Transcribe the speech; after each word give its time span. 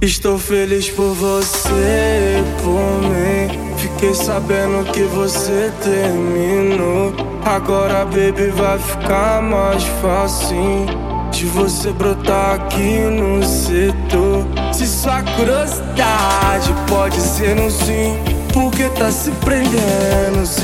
Estou 0.00 0.36
feliz 0.36 0.90
por 0.90 1.14
você, 1.14 2.42
por 2.62 3.08
mim. 3.08 3.76
Fiquei 3.76 4.12
sabendo 4.12 4.90
que 4.90 5.02
você 5.04 5.72
terminou. 5.82 7.12
Agora, 7.44 8.04
baby, 8.04 8.50
vai 8.50 8.76
ficar 8.78 9.40
mais 9.40 9.84
fácil 10.02 10.86
de 11.30 11.46
você 11.46 11.90
brotar 11.92 12.56
aqui 12.56 12.98
no 12.98 13.44
setor. 13.44 14.44
Se 14.72 14.86
sua 14.86 15.22
curiosidade 15.22 16.74
pode 16.88 17.20
ser 17.20 17.56
um 17.60 17.70
sim, 17.70 18.18
porque 18.52 18.88
tá 18.98 19.10
se 19.10 19.30
prendendo? 19.30 20.44
Se 20.44 20.62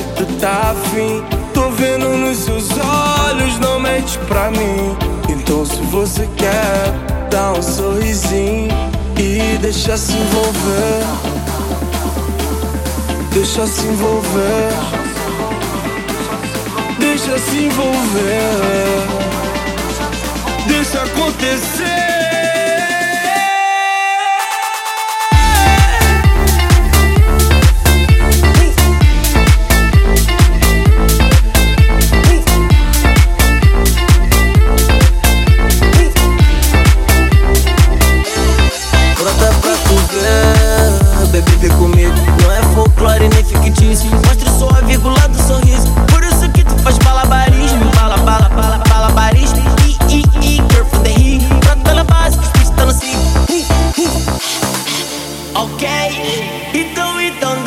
deixa 9.70 9.98
se 9.98 10.12
envolver. 10.12 11.04
Deixa 13.34 13.66
se 13.66 13.86
envolver. 13.86 14.72
Deixa 16.98 17.38
se 17.38 17.64
envolver. 17.64 18.48
Deixa 20.66 21.02
acontecer. 21.02 22.17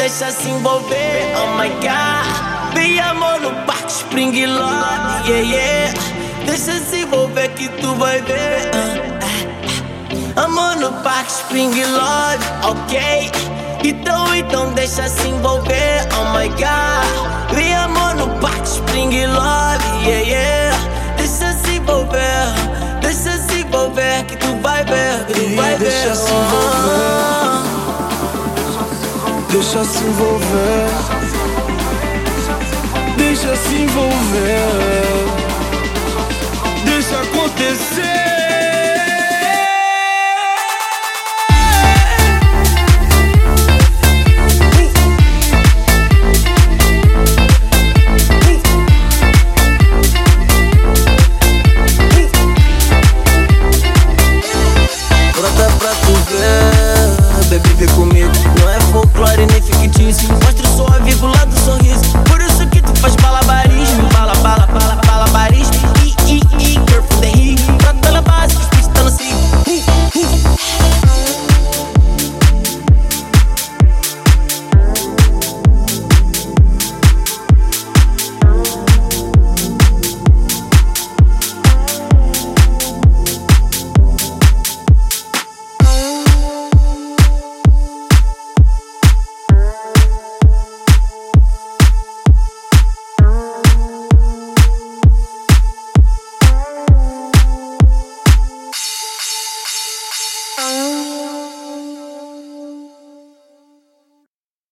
Deixa 0.02 0.32
se 0.32 0.50
envolver, 0.50 1.32
oh 1.38 1.58
my 1.60 1.70
god. 1.80 2.74
Vem 2.74 3.00
amor 3.00 3.40
no 3.40 3.52
parque 3.68 3.92
Spring 3.92 4.48
Love, 4.48 5.30
yeah, 5.30 5.42
yeah. 5.42 5.94
Deixa 6.44 6.80
se 6.80 7.02
envolver 7.03 7.50
que 7.50 7.70
tu 7.70 7.94
vai 7.96 8.20
ver. 8.22 8.72
Uh, 8.74 10.40
uh. 10.40 10.44
Amor 10.44 10.75
no 10.78 10.92
parque 11.03 11.31
Spring 11.31 11.75
Love, 11.84 12.44
ok. 12.64 13.31
Então, 13.84 14.36
então 14.36 14.74
deixa 14.74 15.08
se 15.08 15.28
envolver, 15.28 16.08
oh 16.20 16.36
my 16.36 16.50
god. 16.50 17.54
Vem 17.54 17.75
amor 17.75 18.16
no 18.16 18.28
parque 18.40 18.70
Spring 18.70 19.28
Love, 19.28 19.71
Deixa 29.51 29.84
se 29.84 30.03
envolver. 30.06 30.88
Deixa 33.17 33.53
se 33.57 33.75
envolver. 33.75 34.61